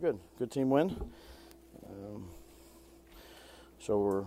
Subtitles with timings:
[0.00, 0.18] Good.
[0.38, 0.96] Good team win.
[1.86, 2.24] Um,
[3.78, 4.24] so we're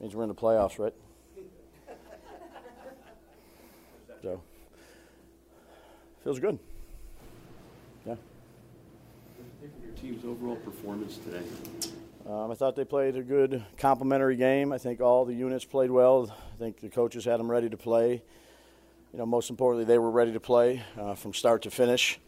[0.00, 0.94] means we're in the playoffs, right?
[4.22, 4.40] So
[6.22, 6.58] feels good.
[8.06, 8.14] Yeah.
[9.62, 11.42] Your team's overall performance today.
[12.28, 14.72] Um, I thought they played a good complementary game.
[14.72, 16.32] I think all the units played well.
[16.54, 18.22] I think the coaches had them ready to play.
[19.12, 22.18] You know, most importantly, they were ready to play uh, from start to finish.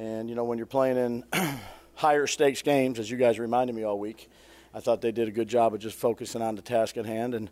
[0.00, 1.24] And, you know, when you're playing in
[1.94, 4.30] higher stakes games, as you guys reminded me all week,
[4.72, 7.34] I thought they did a good job of just focusing on the task at hand
[7.34, 7.50] and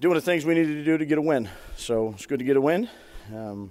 [0.00, 1.46] doing the things we needed to do to get a win.
[1.76, 2.88] So it's good to get a win.
[3.36, 3.70] Um,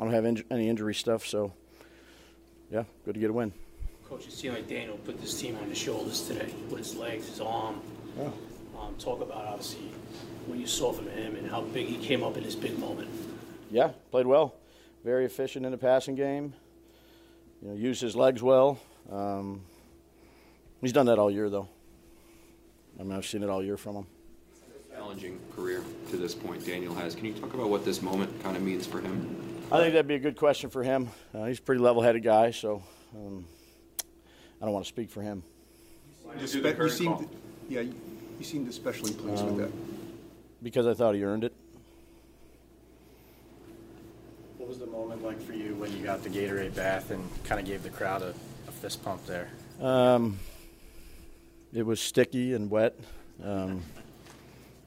[0.00, 1.52] I don't have inj- any injury stuff, so
[2.72, 3.52] yeah, good to get a win.
[4.08, 7.28] Coach, it seemed like Daniel put this team on his shoulders today with his legs,
[7.28, 7.82] his arm.
[8.18, 8.30] Yeah.
[8.80, 9.84] Um, talk about obviously
[10.46, 13.10] what you saw from him and how big he came up in this big moment.
[13.70, 14.56] Yeah, played well.
[15.04, 16.54] Very efficient in the passing game.
[17.62, 18.78] You know, use his legs well.
[19.10, 19.62] Um,
[20.80, 21.68] he's done that all year, though.
[22.98, 24.06] I mean, I've seen it all year from him.
[24.92, 27.14] Challenging career to this point Daniel has.
[27.14, 29.64] Can you talk about what this moment kind of means for him?
[29.70, 31.08] I think that'd be a good question for him.
[31.34, 32.82] Uh, he's a pretty level-headed guy, so
[33.14, 33.44] um,
[34.60, 35.42] I don't want to speak for him.
[36.40, 37.28] You spe- you seemed,
[37.68, 37.94] yeah, you
[38.38, 39.70] you seemed especially pleased with that.
[40.62, 41.52] Because I thought he earned it.
[44.58, 47.60] What was the moment like for you when you got the Gatorade bath and kind
[47.60, 48.34] of gave the crowd a,
[48.66, 49.48] a fist pump there?
[49.80, 50.38] Um,
[51.72, 52.98] it was sticky and wet.
[53.42, 53.82] Um,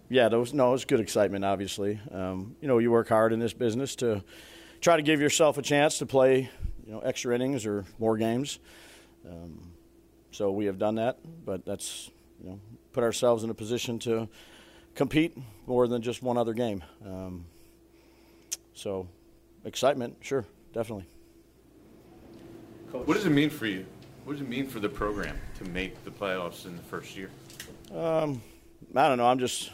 [0.09, 1.45] yeah, no, it was good excitement.
[1.45, 4.22] Obviously, um, you know, you work hard in this business to
[4.81, 6.50] try to give yourself a chance to play,
[6.85, 8.59] you know, extra innings or more games.
[9.25, 9.71] Um,
[10.31, 12.09] so we have done that, but that's
[12.44, 12.59] you know,
[12.91, 14.27] put ourselves in a position to
[14.94, 16.83] compete more than just one other game.
[17.06, 17.45] Um,
[18.73, 19.07] so,
[19.63, 21.06] excitement, sure, definitely.
[22.91, 23.85] What does it mean for you?
[24.23, 27.29] What does it mean for the program to make the playoffs in the first year?
[27.94, 28.41] Um,
[28.95, 29.27] I don't know.
[29.27, 29.72] I'm just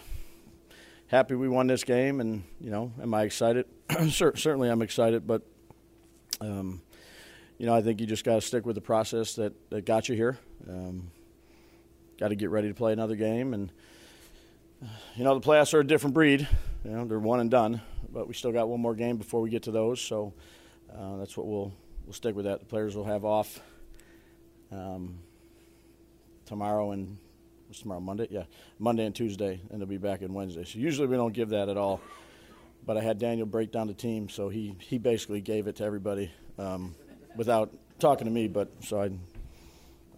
[1.08, 3.68] happy we won this game, and you know, am I excited?
[4.10, 5.44] Certainly, I'm excited, but
[6.42, 6.82] um,
[7.58, 10.10] you know, I think you just got to stick with the process that, that got
[10.10, 10.38] you here.
[10.70, 11.10] Um,
[12.20, 13.72] got to get ready to play another game, and
[14.84, 16.48] uh, you know, the playoffs are a different breed.
[16.84, 19.50] You know, they're one and done, but we still got one more game before we
[19.50, 20.02] get to those.
[20.02, 20.34] So
[20.94, 21.72] uh, that's what we'll
[22.06, 22.60] we'll stick with that.
[22.60, 23.60] The players will have off
[24.72, 25.20] um,
[26.46, 27.18] tomorrow and
[27.68, 28.28] what's tomorrow Monday?
[28.30, 28.44] Yeah,
[28.80, 30.64] Monday and Tuesday, and they'll be back in Wednesday.
[30.64, 32.02] So usually we don't give that at all.
[32.86, 35.84] But I had Daniel break down the team, so he he basically gave it to
[35.84, 36.94] everybody um,
[37.36, 38.48] without talking to me.
[38.48, 39.10] But so I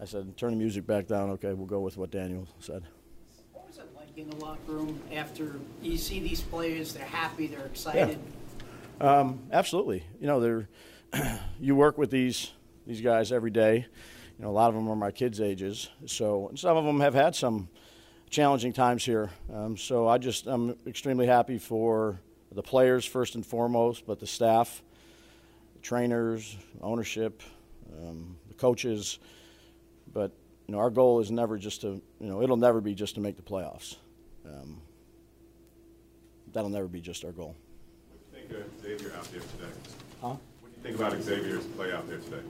[0.00, 1.30] I said turn the music back down.
[1.30, 2.82] Okay, we'll go with what Daniel said.
[3.54, 6.92] What was it like in the locker room after you see these players?
[6.92, 8.18] They're happy, they're excited.
[9.00, 10.04] Um, absolutely.
[10.20, 10.68] You know, they're
[11.60, 12.52] you work with these
[12.86, 13.86] these guys every day.
[14.38, 17.14] You know, a lot of them are my kids' ages, so some of them have
[17.14, 17.68] had some
[18.30, 19.30] challenging times here.
[19.52, 22.20] Um, so I just I'm extremely happy for
[22.52, 24.82] the players first and foremost, but the staff,
[25.74, 27.42] the trainers, ownership,
[27.92, 29.18] um, the coaches.
[30.12, 30.32] But
[30.66, 33.20] you know, our goal is never just to you know it'll never be just to
[33.20, 33.96] make the playoffs.
[34.46, 34.80] Um,
[36.52, 37.54] that'll never be just our goal.
[38.08, 39.72] What do you think of Xavier out there today?
[40.22, 40.36] Huh?
[40.80, 42.42] What do you think about Xavier's play out there today?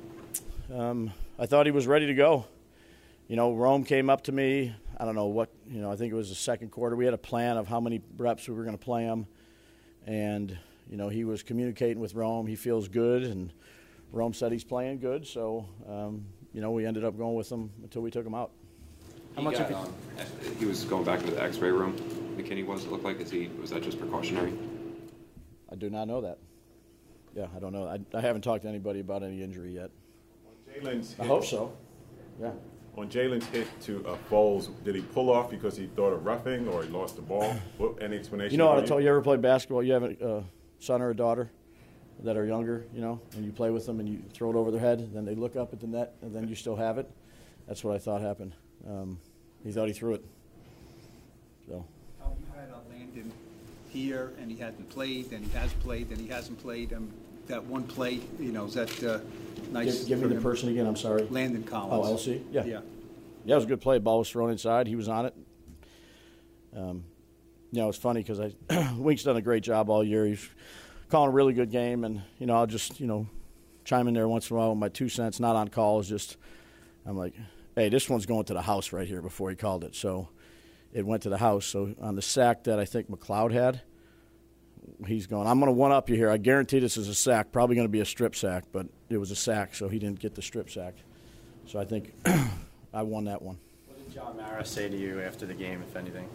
[0.75, 2.45] Um, I thought he was ready to go.
[3.27, 4.75] You know, Rome came up to me.
[4.99, 6.95] I don't know what, you know, I think it was the second quarter.
[6.95, 9.27] We had a plan of how many reps we were going to play him.
[10.07, 10.57] And,
[10.91, 12.47] you know, he was communicating with Rome.
[12.47, 13.23] He feels good.
[13.23, 13.51] And
[14.13, 15.27] Rome said he's playing good.
[15.27, 18.51] So, um, you know, we ended up going with him until we took him out.
[19.37, 19.95] How much got, um,
[20.59, 21.97] he was going back into the X-ray room.
[22.37, 22.85] McKinney was.
[22.85, 23.21] It looked like.
[23.21, 23.49] Is he?
[23.61, 24.53] Was that just precautionary?
[25.71, 26.39] I do not know that.
[27.35, 27.87] Yeah, I don't know.
[27.87, 29.91] I, I haven't talked to anybody about any injury yet.
[30.69, 31.73] Jalen's I hit- hope so.
[32.41, 32.51] Yeah.
[32.97, 36.67] On Jalen's hit to uh, Foles, did he pull off because he thought of roughing
[36.69, 37.55] or he lost the ball?
[37.79, 38.53] What, any explanation?
[38.53, 39.09] You know I told you?
[39.09, 39.83] Ever play basketball?
[39.83, 40.43] You have a uh,
[40.81, 41.51] son or a daughter
[42.25, 44.73] that are younger, you know, and you play with them and you throw it over
[44.73, 47.09] their head, then they look up at the net, and then you still have it.
[47.69, 48.55] That's what I thought happened.
[48.89, 49.21] Um,
[49.63, 50.25] he thought he threw it.
[51.69, 51.85] So
[52.21, 53.33] How you had uh, Landon
[53.91, 56.93] here, and he hadn't played, and he has played, and he hasn't played.
[56.93, 57.11] Um,
[57.49, 59.21] that one play, you know, is that uh,
[59.71, 60.01] nice?
[60.01, 60.43] give, give me the him?
[60.43, 60.87] person again.
[60.87, 61.27] I'm sorry.
[61.31, 62.07] Landon Collins.
[62.07, 62.43] Oh, LC.
[62.53, 62.65] Yeah.
[62.65, 62.81] Yeah.
[63.45, 63.99] Yeah, it was a good play.
[63.99, 64.87] Ball was thrown inside.
[64.87, 65.35] He was on it.
[66.77, 67.05] Um,
[67.73, 68.53] you know, it's funny because I
[68.99, 70.27] Wink's done a great job all year.
[70.27, 70.47] He's
[71.09, 73.27] calling a really good game, and you know, I'll just you know
[73.85, 75.41] chime in there once in a while with my two cents.
[75.41, 76.01] Not on call.
[76.01, 76.37] Is just
[77.07, 77.35] I'm like,
[77.75, 79.95] hey, this one's going to the house right here before he called it.
[79.95, 80.29] So
[80.93, 81.67] it went to the house.
[81.67, 83.83] So on the sack that I think McLeod had,
[85.07, 85.47] he's going.
[85.47, 86.31] I'm going to one up you here.
[86.31, 87.53] I guarantee this is a sack.
[87.53, 90.21] Probably going to be a strip sack, but it was a sack, so he didn't
[90.21, 90.95] get the strip sack.
[91.67, 92.13] So I think
[92.95, 93.59] I won that one.
[93.87, 96.29] What did John Mara say to you after the game, if anything?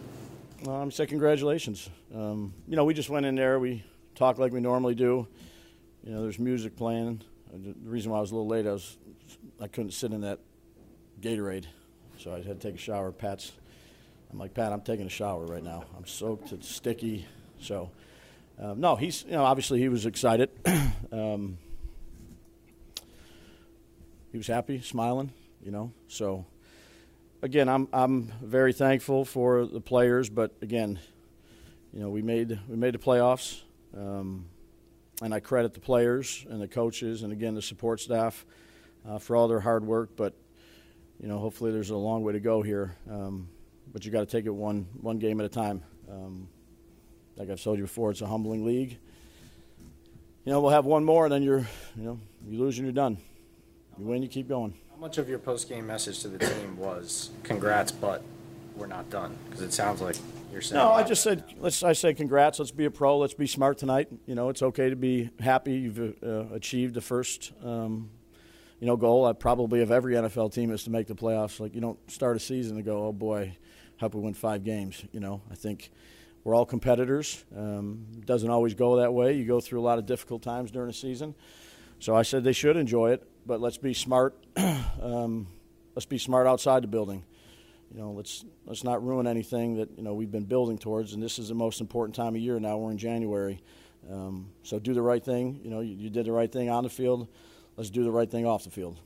[0.62, 1.90] Well, I'm say congratulations.
[2.14, 3.58] Um, you know, we just went in there.
[3.58, 3.84] We
[4.14, 5.26] talked like we normally do.
[6.04, 7.22] You know, there's music playing.
[7.52, 8.96] Uh, The reason why I was a little late, I was
[9.60, 10.38] I couldn't sit in that
[11.20, 11.66] Gatorade,
[12.18, 13.10] so I had to take a shower.
[13.12, 13.52] Pat's,
[14.34, 15.84] I'm like Pat, I'm taking a shower right now.
[15.96, 16.50] I'm soaked.
[16.50, 17.24] It's sticky.
[17.60, 17.92] So,
[18.58, 20.50] um, no, he's you know obviously he was excited.
[21.12, 21.56] um,
[24.32, 25.32] he was happy, smiling.
[25.64, 26.46] You know, so
[27.42, 30.98] again, I'm I'm very thankful for the players, but again,
[31.92, 33.60] you know, we made we made the playoffs,
[33.96, 34.46] um,
[35.22, 38.44] and I credit the players and the coaches, and again the support staff
[39.08, 40.16] uh, for all their hard work.
[40.16, 40.34] But
[41.22, 42.96] you know, hopefully there's a long way to go here.
[43.08, 43.48] Um,
[43.92, 45.82] but you got to take it one one game at a time.
[46.10, 46.48] Um,
[47.36, 48.98] like I've told you before, it's a humbling league.
[50.44, 51.66] You know, we'll have one more, and then you're,
[51.96, 53.16] you know, you lose and you're done.
[53.98, 54.74] You win, you keep going.
[54.90, 58.22] How much of your post-game message to the team was congrats, but
[58.76, 59.36] we're not done?
[59.46, 60.16] Because it sounds like
[60.52, 60.78] you're saying.
[60.78, 61.82] No, I just said let's.
[61.82, 62.58] I say congrats.
[62.58, 63.18] Let's be a pro.
[63.18, 64.08] Let's be smart tonight.
[64.26, 65.74] You know, it's okay to be happy.
[65.74, 68.10] You've uh, achieved the first, um,
[68.84, 69.24] you know, goal.
[69.24, 71.58] I probably of every NFL team is to make the playoffs.
[71.58, 73.56] Like you don't start a season and go, oh boy,
[73.98, 75.02] hope we win five games.
[75.10, 75.90] You know, I think
[76.44, 77.42] we're all competitors.
[77.56, 79.32] Um, it doesn't always go that way.
[79.38, 81.34] You go through a lot of difficult times during a season.
[81.98, 84.36] So I said they should enjoy it, but let's be smart.
[85.02, 85.46] um,
[85.94, 87.24] let's be smart outside the building
[87.90, 91.12] you know, let's let's not ruin anything that you know we've been building towards.
[91.14, 92.76] And this is the most important time of year now.
[92.76, 93.62] We're in January,
[94.10, 95.60] um, so do the right thing.
[95.62, 97.28] You know, you, you did the right thing on the field.
[97.76, 99.00] Let's do the right thing off the field.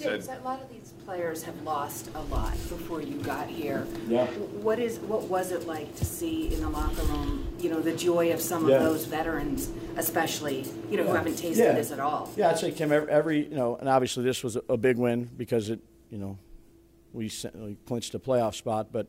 [0.00, 3.86] James, a lot of these players have lost a lot before you got here.
[4.08, 4.26] Yeah.
[4.26, 7.46] What is what was it like to see in the locker room?
[7.60, 8.76] You know, the joy of some Yeah.
[8.76, 11.72] of those veterans, especially you know who haven't tasted Yeah.
[11.72, 12.30] this at all.
[12.36, 12.90] Yeah, I'd say Kim.
[12.90, 15.80] Every, every you know, and obviously this was a, a big win because it
[16.10, 16.38] you know
[17.12, 18.88] we, we clinched a playoff spot.
[18.92, 19.08] But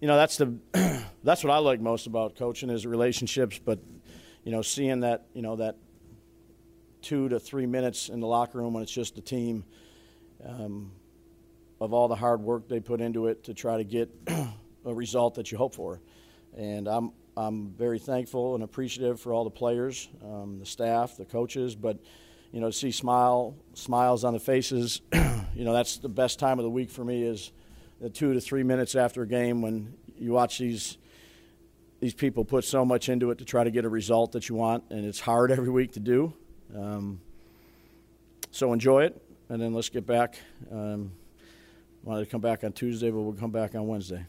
[0.00, 0.54] you know that's the
[1.24, 3.60] that's what I like most about coaching is relationships.
[3.62, 3.80] But
[4.44, 5.76] you know, seeing that you know that
[7.06, 9.64] two to three minutes in the locker room when it's just the team
[10.44, 10.90] um,
[11.80, 14.10] of all the hard work they put into it to try to get
[14.84, 16.00] a result that you hope for.
[16.56, 21.24] And I'm I'm very thankful and appreciative for all the players, um, the staff, the
[21.24, 21.98] coaches, but
[22.50, 25.00] you know, to see smile smiles on the faces,
[25.54, 27.52] you know, that's the best time of the week for me is
[28.00, 30.98] the two to three minutes after a game when you watch these
[32.00, 34.56] these people put so much into it to try to get a result that you
[34.56, 36.34] want, and it's hard every week to do.
[36.74, 37.20] Um,
[38.50, 40.38] so enjoy it, and then let's get back.
[40.70, 41.12] Um,
[42.02, 44.24] wanted to come back on Tuesday, but we'll come back on Wednesday.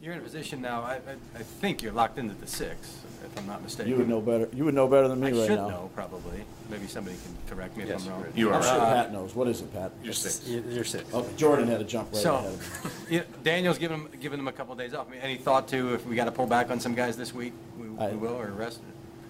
[0.00, 3.38] You're in a position now, I, I, I think you're locked into the six, if
[3.38, 3.90] I'm not mistaken.
[3.90, 4.46] You would know better.
[4.52, 6.44] You would know better than me I right should know, probably.
[6.68, 8.26] Maybe somebody can correct me if I'm wrong.
[8.34, 9.34] you're- I'm sure Pat knows.
[9.34, 9.92] What is it, Pat?
[10.02, 10.46] You're six.
[10.46, 11.08] You're six.
[11.14, 12.90] Oh, Jordan had to jump right So, ahead of me.
[13.16, 15.08] you know, Daniel's giving him, giving him a couple of days off.
[15.08, 17.32] I mean, Any thought to if we got to pull back on some guys this
[17.32, 18.80] week, we, I- we will, or rest?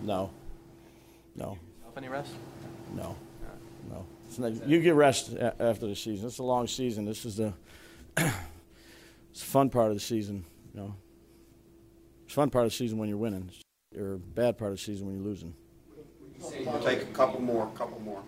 [0.03, 0.31] No.
[1.37, 1.59] No.
[1.97, 2.33] Off any rest?
[2.95, 3.17] No.
[3.91, 4.05] No.
[4.29, 6.27] It's not, you get rest a- after the season.
[6.27, 7.07] It's a long season.
[7.07, 7.55] This is the
[8.19, 8.35] it's
[9.33, 10.45] the fun part of the season.
[10.75, 10.95] You know,
[12.27, 13.51] it's fun part of the season when you're winning,
[13.99, 15.55] or bad part of the season when you're losing.
[16.39, 18.23] We'll take a couple more, couple more.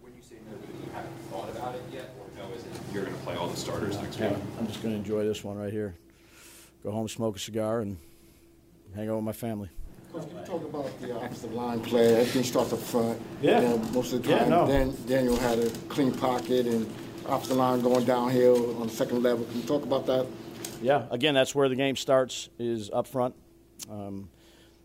[0.00, 3.04] When you say no, you haven't thought about it yet, or no, is it you're
[3.04, 4.32] going to play all the starters next week?
[4.58, 5.94] I'm just going to enjoy this one right here.
[6.82, 7.96] Go home, smoke a cigar, and
[8.96, 9.68] hang out with my family.
[10.12, 12.14] Coach, can you talk about the offensive line play?
[12.14, 13.20] Everything starts up front.
[13.40, 13.60] Yeah.
[13.60, 14.66] Know, most of the time, Yeah, no.
[14.66, 16.86] Dan, Daniel had a clean pocket and
[17.26, 19.44] offensive line going downhill on the second level.
[19.46, 20.26] Can you talk about that?
[20.82, 23.34] Yeah, again, that's where the game starts is up front.
[23.90, 24.28] Um,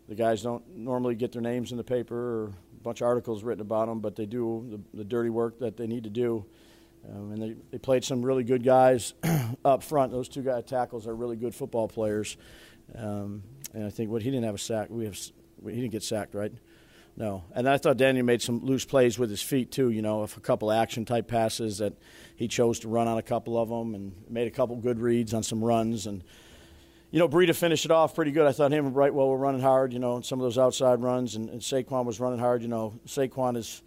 [0.08, 3.42] the guys don't normally get their names in the paper or a bunch of articles
[3.42, 6.46] written about them, but they do the, the dirty work that they need to do.
[7.06, 9.12] Um, and they, they played some really good guys
[9.64, 10.10] up front.
[10.12, 12.36] Those two guy tackles are really good football players.
[12.94, 13.42] Um,
[13.74, 14.88] and I think what he didn't have a sack.
[14.90, 15.18] We have
[15.64, 16.52] he didn't get sacked, right?
[17.16, 17.42] No.
[17.52, 19.90] And I thought Daniel made some loose plays with his feet too.
[19.90, 21.94] You know, if a couple action type passes that
[22.36, 25.34] he chose to run on a couple of them, and made a couple good reads
[25.34, 26.06] on some runs.
[26.06, 26.22] And
[27.10, 28.46] you know, Breida finished it off pretty good.
[28.46, 29.92] I thought him and Brightwell were running hard.
[29.92, 32.62] You know, some of those outside runs, and, and Saquon was running hard.
[32.62, 33.82] You know, Saquon is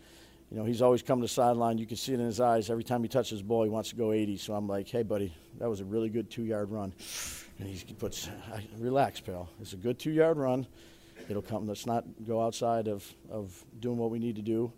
[0.52, 1.78] you know, he's always coming to the sideline.
[1.78, 2.70] You can see it in his eyes.
[2.70, 4.36] Every time he touches the ball, he wants to go 80.
[4.38, 6.94] So I'm like, hey, buddy, that was a really good two yard run.
[7.58, 8.30] And he puts,
[8.78, 9.48] relax, pal.
[9.62, 10.68] It's a good two yard run.
[11.30, 11.68] It'll come.
[11.68, 14.74] Let's not go outside of, of doing what we need to do.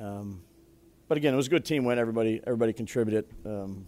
[0.00, 0.42] Um,
[1.06, 2.00] but again, it was a good team win.
[2.00, 3.26] Everybody, everybody contributed.
[3.46, 3.86] Um,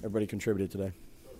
[0.00, 0.92] everybody contributed today.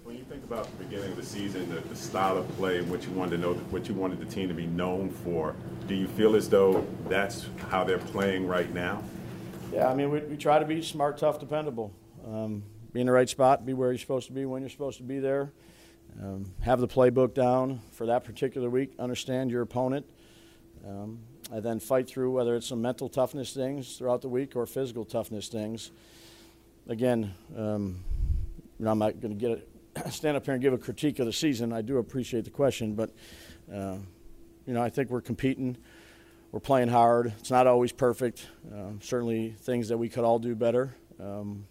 [0.05, 3.03] When you think about the beginning of the season, the, the, style of play, what
[3.07, 5.57] you wanted to know, what you wanted the team to be known for,
[5.89, 9.03] do you feel as though that's how they're playing right now?
[9.73, 11.91] Yeah, I mean, we, we try to be smart, tough, dependable.
[12.27, 14.99] Um, be in the right spot, be where you're supposed to be when you're supposed
[14.99, 15.53] to be there.
[16.23, 18.93] Um, have the playbook down for that particular week.
[18.99, 20.05] Understand your opponent,
[20.87, 21.21] um,
[21.51, 25.07] and then fight through whether it's some mental toughness things throughout the week or physical
[25.07, 25.93] toughness things.
[26.91, 28.05] Again, um,
[28.85, 29.69] I'm not going to get it
[30.11, 31.73] stand up here and give a critique of the season.
[31.73, 33.11] I do appreciate the question, but
[33.73, 33.97] uh,
[34.67, 35.77] you know, I think we're competing.
[36.53, 37.33] We're playing hard.
[37.41, 38.47] It's not always perfect.
[38.73, 40.95] Uh, certainly, things that we could all do better.
[41.21, 41.67] Um,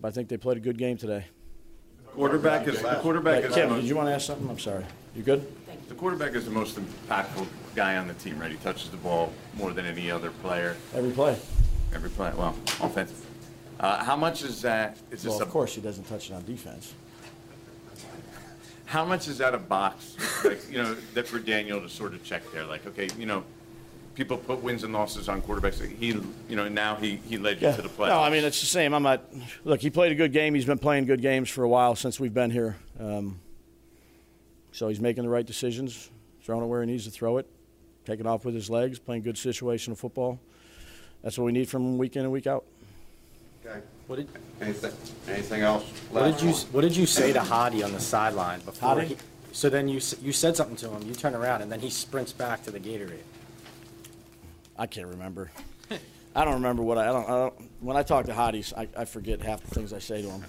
[0.00, 1.24] but I think they played a good game today.
[2.06, 3.44] Quarterback is the quarterback.
[3.44, 4.48] Hey, Kim, did you want to ask something?
[4.48, 4.84] I'm sorry.
[5.14, 5.46] You good?
[5.88, 8.50] The quarterback is the most impactful guy on the team, right?
[8.50, 10.76] He touches the ball more than any other player.
[10.94, 11.36] Every play.
[11.92, 12.32] Every play.
[12.36, 13.26] Well, offensive.
[13.80, 14.98] Uh, how much is that?
[15.10, 16.94] Is well, this of a, course, he doesn't touch it on defense.
[18.86, 22.24] How much is that a box, like, you know, that for Daniel to sort of
[22.24, 22.66] check there?
[22.66, 23.44] Like, okay, you know,
[24.14, 25.80] people put wins and losses on quarterbacks.
[25.80, 27.76] He, you know, now he, he led you yeah.
[27.76, 28.08] to the play.
[28.08, 28.92] No, I mean it's the same.
[28.92, 29.22] I'm not.
[29.64, 30.54] Look, he played a good game.
[30.54, 32.76] He's been playing good games for a while since we've been here.
[32.98, 33.38] Um,
[34.72, 36.10] so he's making the right decisions,
[36.42, 37.46] throwing it where he needs to throw it,
[38.04, 40.40] taking off with his legs, playing good situational football.
[41.22, 42.64] That's what we need from week in and week out.
[43.64, 43.80] Okay.
[44.10, 44.28] What did
[44.60, 44.92] anything,
[45.28, 45.84] anything else?
[46.10, 48.88] What did you What did you say to Hadi on the sideline before?
[48.88, 49.06] Hadi?
[49.06, 49.16] He,
[49.52, 51.02] so then you you said something to him.
[51.06, 53.22] You turn around and then he sprints back to the Gatorade.
[54.76, 55.52] I can't remember.
[56.34, 57.54] I don't remember what I, I, don't, I don't.
[57.78, 60.44] When I talk to hotties, I, I forget half the things I say to them.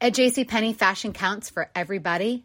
[0.00, 2.44] At JCPenney, fashion counts for everybody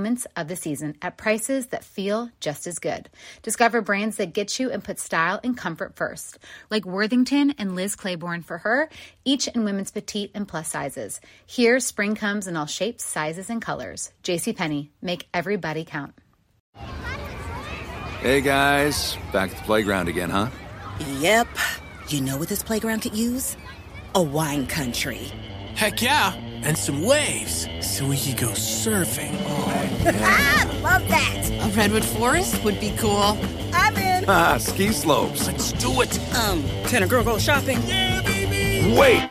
[0.00, 3.10] moments of the season at prices that feel just as good.
[3.42, 6.38] Discover brands that get you and put style and comfort first,
[6.70, 8.88] like Worthington and Liz Claiborne for her,
[9.26, 11.20] each in women's petite and plus sizes.
[11.44, 14.10] Here, spring comes in all shapes, sizes, and colors.
[14.24, 16.14] JCPenney, make everybody count.
[18.22, 20.48] Hey guys, back at the playground again, huh?
[21.18, 21.48] Yep.
[22.08, 23.54] You know what this playground could use?
[24.14, 25.30] A wine country.
[25.80, 29.32] Heck yeah, and some waves so we could go surfing.
[30.06, 31.50] Ah, love that.
[31.62, 33.36] A redwood forest would be cool.
[33.72, 34.24] I'm in.
[34.28, 35.46] Ah, ski slopes.
[35.46, 36.18] Let's do it.
[36.36, 37.78] Um, can a girl go shopping?
[37.86, 38.96] Yeah, baby.
[38.96, 39.30] Wait.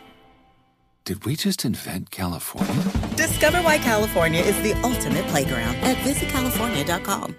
[1.05, 2.83] Did we just invent California?
[3.15, 7.35] Discover why California is the ultimate playground at visitcalifornia.com.